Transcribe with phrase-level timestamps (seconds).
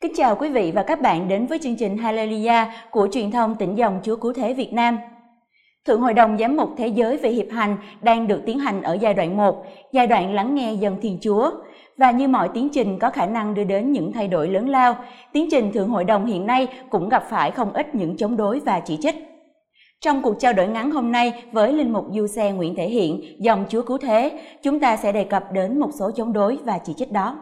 [0.00, 3.54] Kính chào quý vị và các bạn đến với chương trình Hallelujah của truyền thông
[3.54, 4.98] tỉnh dòng Chúa Cứu Thế Việt Nam.
[5.86, 8.98] Thượng Hội đồng Giám mục Thế giới về hiệp hành đang được tiến hành ở
[9.00, 11.50] giai đoạn 1, giai đoạn lắng nghe dân Thiên Chúa.
[11.96, 14.96] Và như mọi tiến trình có khả năng đưa đến những thay đổi lớn lao,
[15.32, 18.60] tiến trình Thượng Hội đồng hiện nay cũng gặp phải không ít những chống đối
[18.60, 19.16] và chỉ trích.
[20.00, 23.22] Trong cuộc trao đổi ngắn hôm nay với Linh mục Du Xe Nguyễn Thể Hiện,
[23.38, 26.78] dòng Chúa Cứu Thế, chúng ta sẽ đề cập đến một số chống đối và
[26.78, 27.38] chỉ trích đó.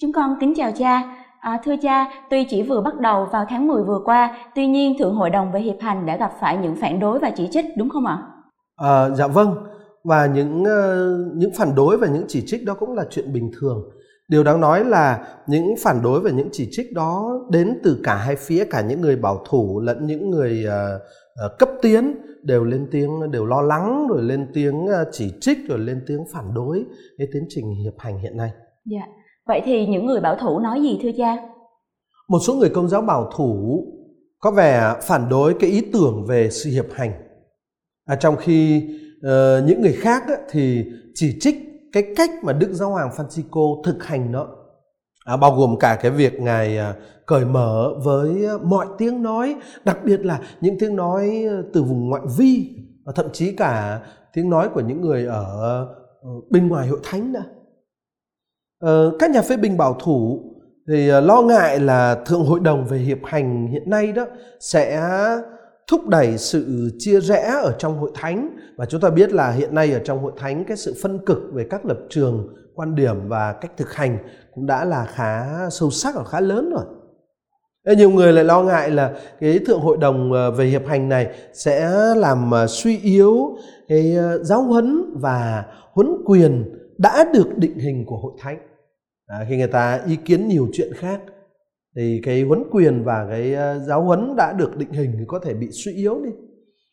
[0.00, 1.02] Chúng con kính chào cha.
[1.40, 4.96] À, thưa cha, tuy chỉ vừa bắt đầu vào tháng 10 vừa qua, tuy nhiên
[4.98, 7.64] Thượng Hội đồng về hiệp hành đã gặp phải những phản đối và chỉ trích
[7.76, 8.18] đúng không ạ?
[8.76, 9.54] À, dạ vâng,
[10.04, 13.50] và những uh, những phản đối và những chỉ trích đó cũng là chuyện bình
[13.60, 13.90] thường.
[14.28, 18.14] Điều đáng nói là những phản đối và những chỉ trích đó đến từ cả
[18.14, 21.02] hai phía, cả những người bảo thủ lẫn những người uh,
[21.46, 25.78] uh, cấp tiến đều lên tiếng đều lo lắng rồi lên tiếng chỉ trích rồi
[25.78, 26.84] lên tiếng phản đối
[27.18, 28.50] cái tiến trình hiệp hành hiện nay.
[28.84, 29.02] Dạ.
[29.48, 31.36] Vậy thì những người bảo thủ nói gì thưa cha?
[32.28, 33.84] Một số người công giáo bảo thủ
[34.38, 37.12] có vẻ phản đối cái ý tưởng về sự hiệp hành.
[38.06, 38.84] À, trong khi
[39.18, 41.56] uh, những người khác á, thì chỉ trích
[41.92, 44.46] cái cách mà Đức Giáo Hoàng Francisco thực hành nó.
[45.24, 46.94] À, bao gồm cả cái việc ngài à,
[47.26, 52.22] cởi mở với mọi tiếng nói, đặc biệt là những tiếng nói từ vùng ngoại
[52.38, 52.70] vi
[53.04, 54.00] và thậm chí cả
[54.32, 55.44] tiếng nói của những người ở
[56.22, 57.44] ờ, bên ngoài hội thánh nữa
[58.80, 60.42] Ờ, các nhà phê bình bảo thủ
[60.88, 64.26] thì ờ, lo ngại là thượng hội đồng về hiệp hành hiện nay đó
[64.60, 65.02] sẽ
[65.90, 68.56] thúc đẩy sự chia rẽ ở trong hội thánh.
[68.76, 71.38] Và chúng ta biết là hiện nay ở trong hội thánh cái sự phân cực
[71.52, 74.18] về các lập trường quan điểm và cách thực hành
[74.54, 76.84] cũng đã là khá sâu sắc và khá lớn rồi.
[77.96, 81.26] Nhiều người lại lo ngại là cái thượng hội đồng ờ, về hiệp hành này
[81.52, 83.56] sẽ làm ờ, suy yếu
[83.88, 88.67] cái giáo huấn và huấn quyền đã được định hình của hội thánh
[89.28, 91.20] à, khi người ta ý kiến nhiều chuyện khác
[91.96, 95.38] thì cái huấn quyền và cái ờ, giáo huấn đã được định hình thì có
[95.38, 96.30] thể bị suy yếu đi.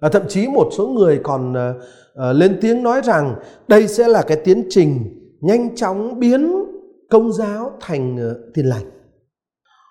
[0.00, 3.34] Và thậm chí một số người còn uh, lên tiếng nói rằng
[3.68, 4.98] đây sẽ là cái tiến trình
[5.40, 6.64] nhanh chóng biến
[7.10, 8.90] công giáo thành uh, tiền lành.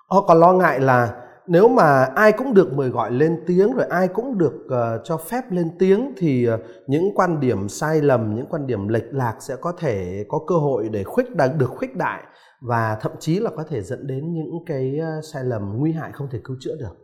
[0.09, 1.15] Họ còn lo ngại là
[1.49, 5.17] nếu mà ai cũng được mời gọi lên tiếng rồi ai cũng được uh, cho
[5.17, 9.35] phép lên tiếng thì uh, những quan điểm sai lầm những quan điểm lệch lạc
[9.39, 12.23] sẽ có thể có cơ hội để khuếch đại được khuếch đại
[12.61, 16.11] và thậm chí là có thể dẫn đến những cái uh, sai lầm nguy hại
[16.13, 16.95] không thể cứu chữa được.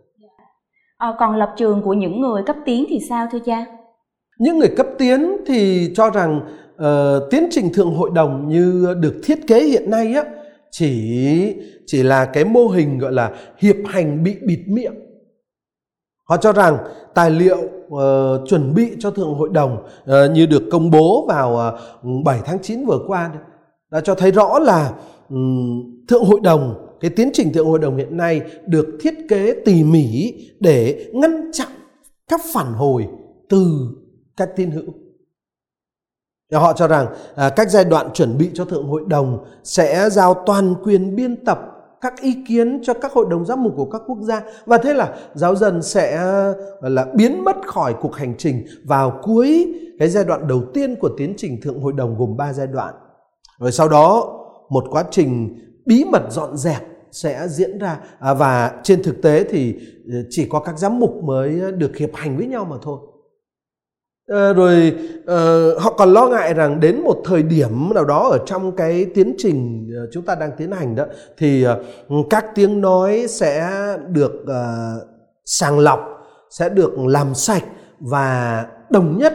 [0.97, 3.65] À, còn lập trường của những người cấp tiến thì sao thưa cha?
[4.39, 6.41] Những người cấp tiến thì cho rằng
[6.75, 10.23] uh, tiến trình thượng hội đồng như được thiết kế hiện nay á
[10.77, 11.55] chỉ
[11.85, 14.93] chỉ là cái mô hình gọi là hiệp hành bị bịt miệng.
[16.23, 16.77] Họ cho rằng
[17.13, 21.57] tài liệu uh, chuẩn bị cho thượng hội đồng uh, như được công bố vào
[21.57, 21.79] ờ,
[22.17, 23.31] uh, 7 tháng 9 vừa qua
[23.91, 24.93] đã cho thấy rõ là
[25.29, 29.55] um, thượng hội đồng cái tiến trình thượng hội đồng hiện nay được thiết kế
[29.65, 31.67] tỉ mỉ để ngăn chặn
[32.27, 33.07] các phản hồi
[33.49, 33.67] từ
[34.37, 35.04] các tín hữu.
[36.53, 40.33] Họ cho rằng à, các giai đoạn chuẩn bị cho Thượng Hội đồng sẽ giao
[40.45, 41.59] toàn quyền biên tập
[42.01, 44.93] các ý kiến cho các hội đồng giám mục của các quốc gia và thế
[44.93, 46.17] là giáo dân sẽ
[46.81, 51.09] là biến mất khỏi cuộc hành trình vào cuối cái giai đoạn đầu tiên của
[51.17, 52.93] tiến trình Thượng Hội đồng gồm 3 giai đoạn.
[53.59, 54.33] Rồi sau đó
[54.69, 56.81] một quá trình bí mật dọn dẹp
[57.11, 59.75] sẽ diễn ra à, và trên thực tế thì
[60.13, 62.99] ờ, chỉ có các giám mục mới được hiệp hành với nhau mà thôi.
[64.27, 68.37] À, rồi ờ, họ còn lo ngại rằng đến một thời điểm nào đó ở
[68.45, 71.05] trong cái tiến trình ờ, chúng ta đang tiến hành đó
[71.37, 71.65] thì
[72.29, 73.69] các tiếng nói sẽ
[74.07, 74.45] được
[75.45, 75.99] sàng lọc
[76.49, 77.63] sẽ được làm sạch
[77.99, 79.33] và đồng nhất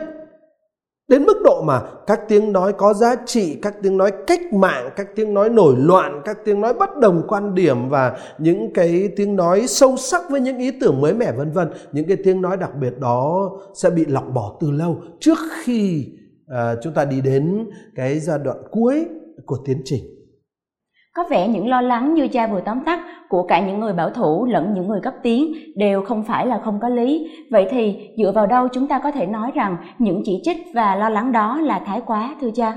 [1.11, 4.91] đến mức độ mà các tiếng nói có giá trị các tiếng nói cách mạng
[4.97, 9.09] các tiếng nói nổi loạn các tiếng nói bất đồng quan điểm và những cái
[9.17, 12.43] tiếng nói sâu sắc với những ý tưởng mới mẻ vân vân những cái tiếng
[12.43, 16.09] nói đặc biệt đó sẽ bị lọc bỏ từ lâu trước khi
[16.45, 19.05] uh, chúng ta đi đến cái giai đoạn cuối
[19.47, 20.20] của tiến trình
[21.17, 24.11] có vẻ những lo lắng như cha vừa tóm tắt của cả những người bảo
[24.11, 27.31] thủ lẫn những người cấp tiến đều không phải là không có lý.
[27.51, 30.97] Vậy thì, dựa vào đâu chúng ta có thể nói rằng những chỉ trích và
[30.97, 32.77] lo lắng đó là thái quá, thưa cha?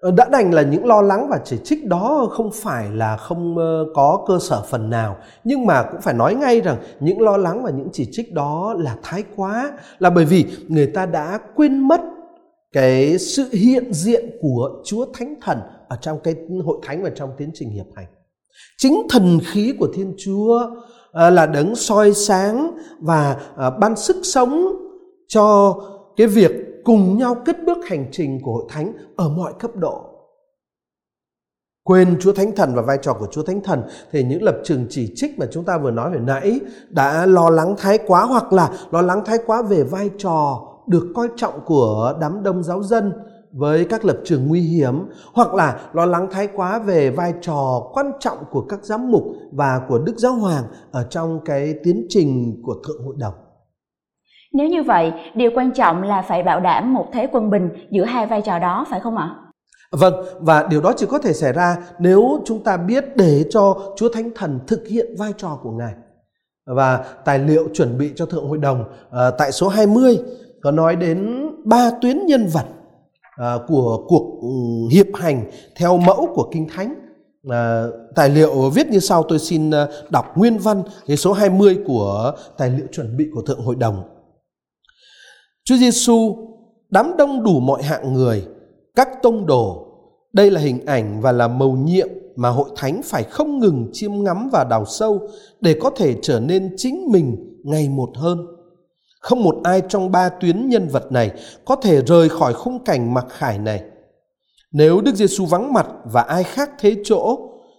[0.00, 3.58] Ờ, đã đành là những lo lắng và chỉ trích đó không phải là không
[3.58, 7.36] ờ, có cơ sở phần nào nhưng mà cũng phải nói ngay rằng những lo
[7.36, 11.38] lắng và những chỉ trích đó là thái quá, là bởi vì người ta đã
[11.54, 12.00] quên mất
[12.72, 15.58] cái sự hiện diện của Chúa Thánh Thần
[15.88, 16.34] ở trong cái
[16.64, 18.06] hội thánh và trong tiến trình hiệp hành.
[18.78, 20.66] Chính thần khí của Thiên Chúa
[21.12, 24.66] à, là đấng soi sáng và à, ban sức sống
[25.28, 25.76] cho
[26.16, 26.50] cái việc
[26.84, 30.14] cùng nhau cất bước hành trình của hội thánh ở mọi cấp độ
[31.84, 33.82] quên Chúa Thánh Thần và vai trò của Chúa Thánh Thần
[34.12, 36.60] thì những lập trường chỉ trích mà chúng ta vừa nói hồi nãy
[36.90, 41.12] đã lo lắng thái quá hoặc là lo lắng thái quá về vai trò được
[41.14, 43.12] coi trọng của đám đông giáo dân
[43.56, 44.94] với các lập trường nguy hiểm
[45.34, 49.24] hoặc là lo lắng thái quá về vai trò quan trọng của các giám mục
[49.52, 53.34] và của Đức Giáo Hoàng ở trong cái tiến trình của Thượng Hội đồng.
[54.52, 58.04] Nếu như vậy, điều quan trọng là phải bảo đảm một thế quân bình giữa
[58.04, 59.30] hai vai trò đó phải không ạ?
[59.90, 63.76] Vâng, và điều đó chỉ có thể xảy ra nếu chúng ta biết để cho
[63.96, 65.92] Chúa Thánh Thần thực hiện vai trò của Ngài.
[66.66, 70.18] Và tài liệu chuẩn bị cho Thượng Hội đồng uh, tại số 20
[70.62, 72.64] có nói đến ba tuyến nhân vật
[73.36, 74.48] À, của cuộc ừ,
[74.92, 76.94] hiệp hành theo mẫu của Kinh Thánh.
[77.50, 81.78] À, tài liệu viết như sau tôi xin à, đọc nguyên văn cái số 20
[81.86, 84.02] của tài liệu chuẩn bị của Thượng Hội đồng.
[85.64, 86.36] Chúa Giêsu
[86.90, 88.46] đám đông đủ mọi hạng người,
[88.94, 89.86] các tông đồ
[90.32, 94.24] đây là hình ảnh và là mầu nhiệm mà hội thánh phải không ngừng chiêm
[94.24, 95.28] ngắm và đào sâu
[95.60, 98.46] để có thể trở nên chính mình ngày một hơn.
[99.24, 101.30] Không một ai trong ba tuyến nhân vật này
[101.64, 103.82] có thể rời khỏi khung cảnh mặc khải này.
[104.72, 107.38] Nếu Đức Giêsu vắng mặt và ai khác thế chỗ,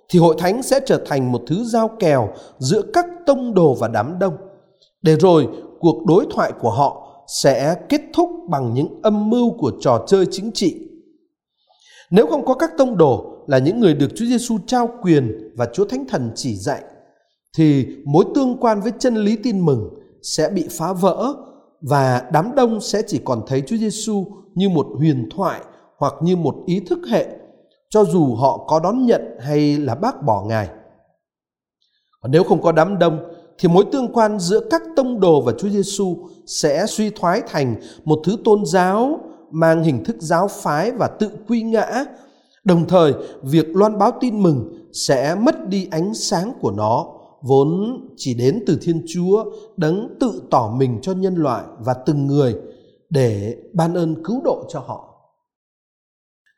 [0.10, 3.88] thì hội thánh sẽ trở thành một thứ giao kèo giữa các tông đồ và
[3.88, 4.34] đám đông.
[5.02, 5.48] Để rồi,
[5.80, 7.08] cuộc đối thoại của họ
[7.44, 10.86] sẽ kết thúc bằng những âm mưu của trò chơi chính trị
[12.12, 15.68] nếu không có các tông đồ là những người được Chúa Giêsu trao quyền và
[15.74, 16.84] Chúa Thánh Thần chỉ dạy,
[17.58, 19.90] thì mối tương quan với chân lý tin mừng
[20.26, 21.34] sẽ bị phá vỡ
[21.82, 24.26] và đám đông sẽ chỉ còn thấy Chúa Giêsu
[24.56, 25.62] như một huyền thoại
[25.98, 27.28] hoặc như một ý thức hệ,
[27.90, 30.70] cho dù họ có đón nhận hay là bác bỏ Ngài.
[32.22, 33.20] Còn nếu không có đám đông,
[33.58, 36.18] thì mối tương quan giữa các tông đồ và Chúa Giêsu
[36.48, 37.76] sẽ suy thoái thành
[38.06, 39.20] một thứ tôn giáo
[39.52, 42.06] mang hình thức giáo phái và tự quy ngã
[42.66, 43.14] đồng thời,
[43.44, 47.15] việc loan báo tin mừng sẽ mất đi ánh sáng của nó
[47.48, 49.46] vốn chỉ đến từ thiên chúa
[49.78, 52.56] đấng tự tỏ mình cho nhân loại và từng người
[53.10, 55.16] để ban ơn cứu độ cho họ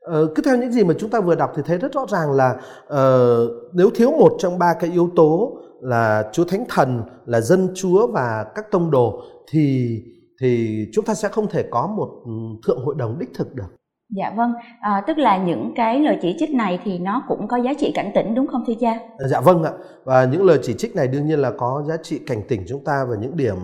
[0.08, 2.32] Ờ, cứ theo những gì mà chúng ta vừa đọc thì thấy rất rõ ràng
[2.32, 2.56] là
[2.86, 7.70] uh, nếu thiếu một trong ba cái yếu tố là Chúa Thánh Thần, là dân
[7.76, 9.98] Chúa và các tông đồ thì
[10.42, 12.32] thì chúng ta sẽ không thể có một ừ,
[12.68, 13.68] thượng hội đồng đích thực được.
[14.10, 17.58] Dạ vâng, à, tức là những cái lời chỉ trích này thì nó cũng có
[17.58, 19.00] giá trị cảnh tỉnh đúng không thưa cha?
[19.30, 19.72] Dạ vâng ạ,
[20.04, 22.84] và những lời chỉ trích này đương nhiên là có giá trị cảnh tỉnh chúng
[22.84, 23.56] ta và những điểm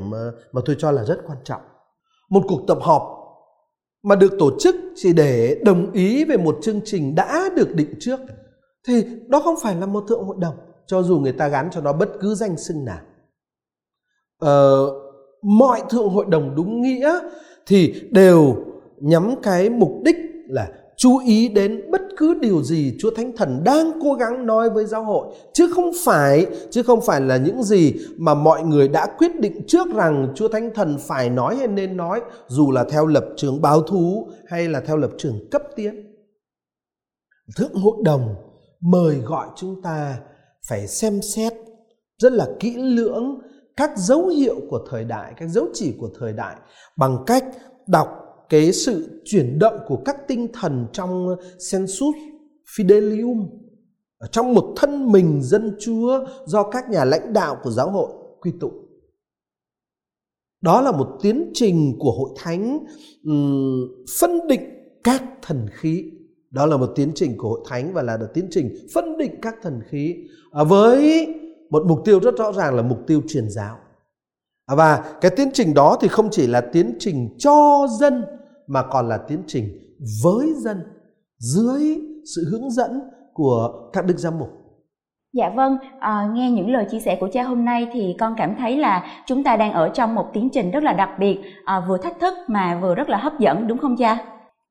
[0.52, 1.62] mà tôi cho là rất quan trọng.
[2.30, 3.04] Một cuộc tập họp
[4.04, 7.94] mà được tổ chức chỉ để đồng ý về một chương trình đã được định
[8.00, 8.20] trước
[8.88, 10.56] thì đó không phải là một thượng hội đồng
[10.86, 13.00] cho dù người ta gắn cho nó bất cứ danh xưng nào.
[14.40, 14.88] Ờ,
[15.42, 17.20] mọi thượng hội đồng đúng nghĩa
[17.66, 18.56] thì đều
[18.98, 20.16] nhắm cái mục đích
[20.48, 20.68] là
[20.98, 24.86] chú ý đến bất cứ điều gì Chúa Thánh Thần đang cố gắng nói với
[24.86, 29.08] giáo hội chứ không phải chứ không phải là những gì mà mọi người đã
[29.18, 33.06] quyết định trước rằng Chúa Thánh Thần phải nói hay nên nói dù là theo
[33.06, 36.16] lập trường báo thú hay là theo lập trường cấp tiến.
[37.58, 38.36] Thượng hội đồng
[38.82, 40.20] mời gọi chúng ta
[40.70, 41.54] phải xem xét
[42.18, 43.40] rất là kỹ lưỡng
[43.78, 46.56] các dấu hiệu của thời đại, các dấu chỉ của thời đại
[46.98, 47.46] bằng cách
[47.88, 52.16] đọc cái sự chuyển động của các tinh thần trong sensus
[52.76, 53.48] fidelium
[54.32, 58.52] trong một thân mình dân chúa do các nhà lãnh đạo của giáo hội quy
[58.60, 58.72] tụ.
[60.62, 62.80] Đó là một tiến trình của hội thánh
[63.24, 64.62] um, phân định
[65.04, 66.12] các thần khí.
[66.50, 69.36] Đó là một tiến trình của hội thánh và là một tiến trình phân định
[69.42, 70.16] các thần khí.
[70.52, 71.28] À, với
[71.70, 73.78] một mục tiêu rất rõ ràng là mục tiêu truyền giáo
[74.68, 78.26] và cái tiến trình đó thì không chỉ là tiến trình cho dân
[78.68, 79.66] mà còn là tiến trình
[80.24, 80.84] với dân
[81.38, 82.00] dưới
[82.36, 83.02] sự hướng dẫn
[83.34, 84.50] của các đức giám mục
[85.34, 88.56] Dạ vâng, à, nghe những lời chia sẻ của cha hôm nay thì con cảm
[88.56, 91.84] thấy là chúng ta đang ở trong một tiến trình rất là đặc biệt, à,
[91.88, 94.18] vừa thách thức mà vừa rất là hấp dẫn đúng không cha?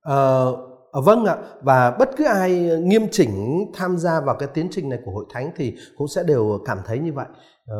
[0.01, 0.45] À, À,
[0.93, 2.51] Ờ, vâng ạ và bất cứ ai
[2.83, 6.23] nghiêm chỉnh tham gia vào cái tiến trình này của hội thánh thì cũng sẽ
[6.27, 7.25] đều cảm thấy như vậy
[7.67, 7.77] ờ,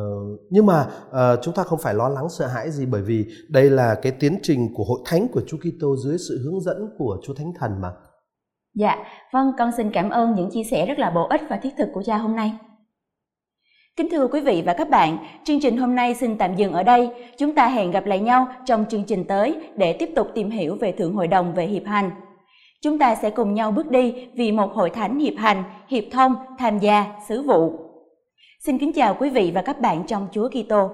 [0.49, 3.69] nhưng mà uh, chúng ta không phải lo lắng sợ hãi gì bởi vì đây
[3.69, 7.17] là cái tiến trình của hội thánh của Chúa Kitô dưới sự hướng dẫn của
[7.23, 7.89] Chúa Thánh Thần mà
[8.75, 8.95] dạ
[9.33, 11.89] vâng con xin cảm ơn những chia sẻ rất là bổ ích và thiết thực
[11.93, 12.53] của cha hôm nay
[13.95, 16.83] Kính thưa quý vị và các bạn, chương trình hôm nay xin tạm dừng ở
[16.83, 17.09] đây.
[17.37, 20.75] Chúng ta hẹn gặp lại nhau trong chương trình tới để tiếp tục tìm hiểu
[20.75, 22.11] về Thượng Hội đồng về Hiệp Hành.
[22.83, 26.35] Chúng ta sẽ cùng nhau bước đi vì một hội thánh hiệp hành, hiệp thông,
[26.59, 27.73] tham gia, sứ vụ.
[28.59, 30.89] Xin kính chào quý vị và các bạn trong Chúa Kitô.